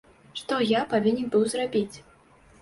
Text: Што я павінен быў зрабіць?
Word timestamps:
Што 0.39 0.57
я 0.69 0.79
павінен 0.93 1.29
быў 1.37 1.45
зрабіць? 1.53 1.95